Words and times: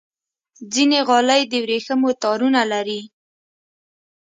ځینې 0.73 0.99
غالۍ 1.07 1.41
د 1.51 1.53
ورېښمو 1.63 2.09
تارونو 2.23 2.61
لري. 2.71 3.01